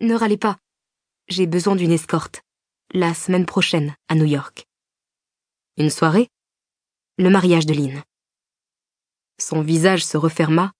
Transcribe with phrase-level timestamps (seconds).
[0.00, 0.58] Ne râlez pas.
[1.28, 2.42] J'ai besoin d'une escorte.
[2.92, 4.66] La semaine prochaine, à New York.
[5.76, 6.28] Une soirée?
[7.18, 8.02] Le mariage de Lynn.
[9.38, 10.72] Son visage se referma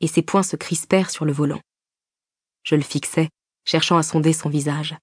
[0.00, 1.60] et ses poings se crispèrent sur le volant.
[2.62, 3.28] Je le fixais,
[3.64, 4.96] cherchant à sonder son visage.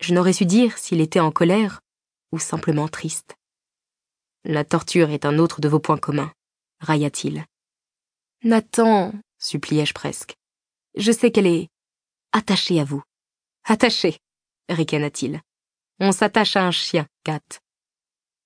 [0.00, 1.80] Je n'aurais su dire s'il était en colère
[2.32, 3.36] ou simplement triste.
[4.44, 6.32] La torture est un autre de vos points communs,
[6.80, 7.44] railla-t-il.
[8.42, 10.34] Nathan, suppliai-je presque.
[10.96, 11.68] Je sais qu'elle est
[12.32, 13.02] attachée à vous.
[13.64, 14.18] Attachée,
[14.68, 15.40] ricana-t-il.
[16.00, 17.40] On s'attache à un chien, Kat.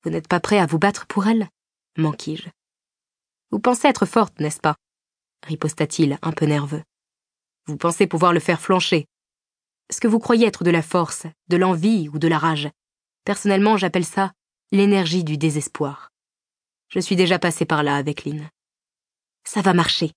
[0.02, 1.48] Vous n'êtes pas prêt à vous battre pour elle?
[1.96, 2.48] manquis-je.
[3.50, 4.76] Vous pensez être forte, n'est-ce pas?
[5.44, 6.82] riposta-t-il, un peu nerveux.
[7.66, 9.06] Vous pensez pouvoir le faire flancher.
[9.90, 12.68] Ce que vous croyez être de la force, de l'envie ou de la rage,
[13.24, 14.32] personnellement j'appelle ça
[14.72, 16.10] l'énergie du désespoir.
[16.88, 18.48] Je suis déjà passé par là avec Lynn.
[19.44, 20.10] Ça va marcher,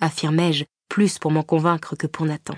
[0.00, 2.56] affirmai-je, plus pour m'en convaincre que pour Nathan.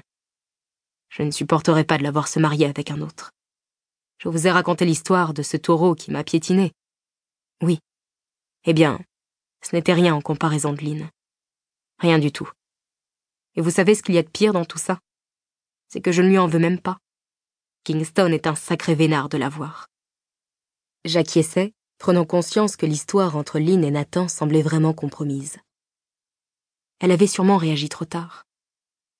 [1.17, 3.33] Je ne supporterai pas de la voir se marier avec un autre.
[4.19, 6.73] Je vous ai raconté l'histoire de ce taureau qui m'a piétiné.
[7.63, 7.79] Oui.
[8.65, 9.01] Eh bien,
[9.63, 11.09] ce n'était rien en comparaison de Lynn.
[12.01, 12.51] Rien du tout.
[13.55, 14.99] Et vous savez ce qu'il y a de pire dans tout ça?
[15.89, 16.99] C'est que je ne lui en veux même pas.
[17.85, 19.87] Kingston est un sacré vénard de la voir.
[21.07, 25.57] J'acquiesçais, prenant conscience que l'histoire entre Lynn et Nathan semblait vraiment compromise.
[26.99, 28.46] Elle avait sûrement réagi trop tard.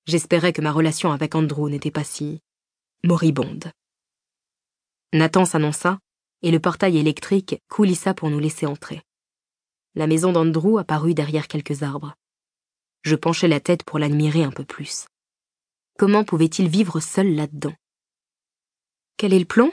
[0.07, 2.41] J'espérais que ma relation avec Andrew n'était pas si
[3.03, 3.73] moribonde.
[5.13, 5.99] Nathan s'annonça,
[6.43, 9.03] et le portail électrique coulissa pour nous laisser entrer.
[9.95, 12.15] La maison d'Andrew apparut derrière quelques arbres.
[13.03, 15.07] Je penchai la tête pour l'admirer un peu plus.
[15.99, 17.75] Comment pouvait-il vivre seul là-dedans?
[19.17, 19.73] Quel est le plan?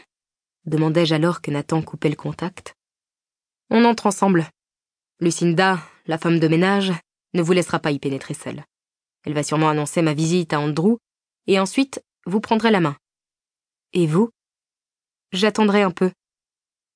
[0.66, 2.74] demandai-je alors que Nathan coupait le contact.
[3.70, 4.50] On entre ensemble.
[5.20, 6.94] Lucinda, la femme de ménage,
[7.34, 8.64] ne vous laissera pas y pénétrer seule.
[9.24, 10.98] Elle va sûrement annoncer ma visite à Andrew,
[11.48, 12.98] et ensuite vous prendrez la main.
[13.94, 14.30] Et vous?
[15.32, 16.12] J'attendrai un peu.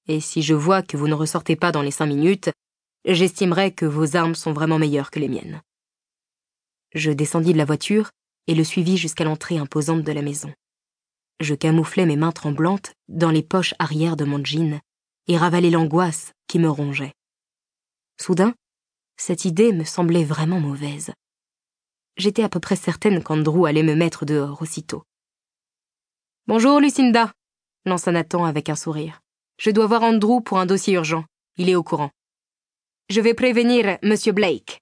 [0.08, 2.49] Et si je vois que vous ne ressortez pas dans les cinq minutes,
[3.05, 5.61] j'estimerai que vos armes sont vraiment meilleures que les miennes.
[6.93, 8.11] Je descendis de la voiture
[8.48, 10.54] et le suivis jusqu'à l'entrée imposante de la maison.
[11.39, 14.80] Je camouflais mes mains tremblantes dans les poches arrière de mon jean
[15.27, 17.14] et ravalai l'angoisse qui me rongeait.
[18.20, 18.55] Soudain,
[19.17, 21.11] cette idée me semblait vraiment mauvaise.
[22.17, 25.04] J'étais à peu près certaine qu'Andrew allait me mettre dehors aussitôt.
[26.48, 27.32] Bonjour, Lucinda,
[27.86, 29.22] lança Nathan avec un sourire.
[29.60, 31.26] Je dois voir Andrew pour un dossier urgent.
[31.58, 32.10] Il est au courant.
[33.10, 34.82] Je vais prévenir Monsieur Blake,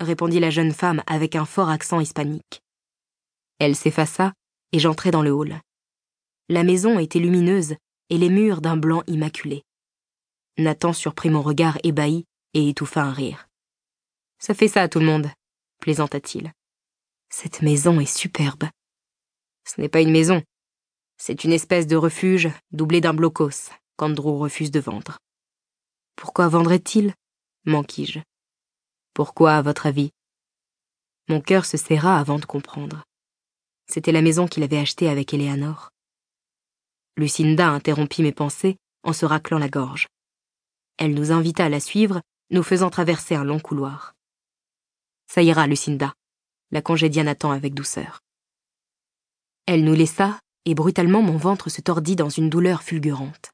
[0.00, 2.60] répondit la jeune femme avec un fort accent hispanique.
[3.58, 4.34] Elle s'effaça
[4.72, 5.60] et j'entrai dans le hall.
[6.50, 7.74] La maison était lumineuse
[8.10, 9.62] et les murs d'un blanc immaculé.
[10.58, 13.48] Nathan surprit mon regard ébahi et étouffa un rire.
[14.38, 15.30] Ça fait ça à tout le monde,
[15.80, 16.52] plaisanta-t-il.
[17.28, 18.64] Cette maison est superbe.
[19.64, 20.42] Ce n'est pas une maison.
[21.18, 25.18] C'est une espèce de refuge doublé d'un blocos qu'Andrew refuse de vendre.
[26.14, 27.14] Pourquoi vendrait-il?
[27.64, 28.20] manquis-je.
[29.12, 30.10] Pourquoi, à votre avis?
[31.28, 33.04] Mon cœur se serra avant de comprendre.
[33.88, 35.90] C'était la maison qu'il avait achetée avec Eleanor.
[37.16, 40.06] Lucinda interrompit mes pensées en se raclant la gorge.
[40.98, 42.20] Elle nous invita à la suivre,
[42.50, 44.14] nous faisant traverser un long couloir.
[45.26, 46.14] Ça ira, Lucinda,
[46.70, 48.20] la congédia Nathan avec douceur.
[49.66, 53.52] Elle nous laissa, et brutalement mon ventre se tordit dans une douleur fulgurante.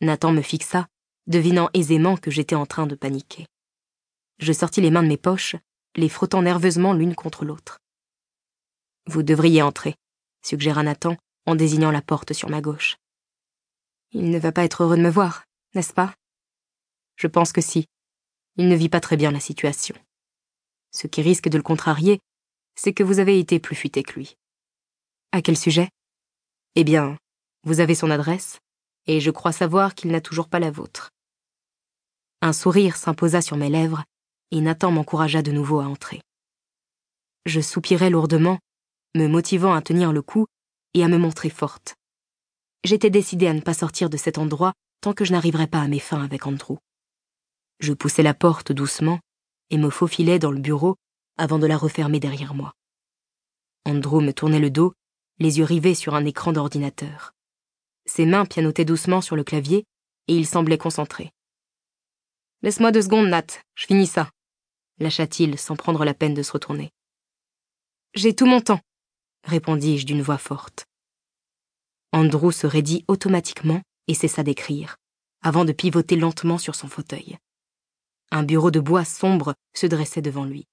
[0.00, 0.86] Nathan me fixa,
[1.26, 3.46] devinant aisément que j'étais en train de paniquer.
[4.38, 5.56] Je sortis les mains de mes poches,
[5.96, 7.78] les frottant nerveusement l'une contre l'autre.
[9.06, 9.94] Vous devriez entrer,
[10.42, 12.96] suggéra Nathan en désignant la porte sur ma gauche.
[14.12, 16.14] Il ne va pas être heureux de me voir, n'est-ce pas
[17.16, 17.86] Je pense que si.
[18.56, 19.94] Il ne vit pas très bien la situation.
[20.90, 22.20] Ce qui risque de le contrarier,
[22.74, 24.36] c'est que vous avez été plus futé que lui.
[25.32, 25.88] À quel sujet?
[26.74, 27.16] Eh bien,
[27.64, 28.58] vous avez son adresse,
[29.06, 31.10] et je crois savoir qu'il n'a toujours pas la vôtre.
[32.42, 34.04] Un sourire s'imposa sur mes lèvres,
[34.50, 36.20] et Nathan m'encouragea de nouveau à entrer.
[37.46, 38.58] Je soupirai lourdement,
[39.14, 40.46] me motivant à tenir le coup
[40.94, 41.94] et à me montrer forte.
[42.84, 45.88] J'étais décidée à ne pas sortir de cet endroit tant que je n'arriverais pas à
[45.88, 46.78] mes fins avec Andrew.
[47.78, 49.20] Je poussai la porte doucement
[49.70, 50.96] et me faufilai dans le bureau
[51.40, 52.74] avant de la refermer derrière moi.
[53.86, 54.92] Andrew me tournait le dos,
[55.38, 57.32] les yeux rivés sur un écran d'ordinateur.
[58.04, 59.86] Ses mains pianotaient doucement sur le clavier
[60.28, 61.32] et il semblait concentré.
[62.62, 64.30] Laisse-moi deux secondes, Nat, je finis ça,
[64.98, 66.90] lâcha-t-il sans prendre la peine de se retourner.
[68.14, 68.80] J'ai tout mon temps,
[69.44, 70.84] répondis-je d'une voix forte.
[72.12, 74.96] Andrew se raidit automatiquement et cessa d'écrire,
[75.40, 77.38] avant de pivoter lentement sur son fauteuil.
[78.30, 80.66] Un bureau de bois sombre se dressait devant lui.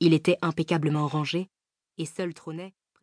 [0.00, 1.48] Il était impeccablement rangé,
[1.98, 2.74] et seul trônait